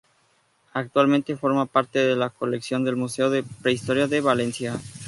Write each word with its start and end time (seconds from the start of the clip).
Actualmente 0.73 1.35
forma 1.37 1.67
parte 1.67 1.99
de 1.99 2.15
la 2.15 2.31
colección 2.31 2.83
del 2.83 2.95
Museo 2.95 3.29
de 3.29 3.43
Prehistoria 3.61 4.07
de 4.07 4.19
Valencia. 4.19 4.79